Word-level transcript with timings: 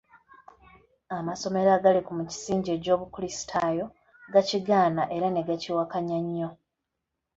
Amasomero 1.17 1.69
agali 1.77 1.99
ku 2.07 2.11
musingi 2.19 2.71
gw'obukulisitaayo 2.83 3.85
gakigaana 4.33 5.03
era 5.15 5.27
ne 5.31 5.41
gakiwakanya 5.47 6.17
nnyo. 6.25 6.49